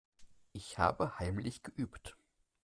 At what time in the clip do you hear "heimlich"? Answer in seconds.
1.19-1.61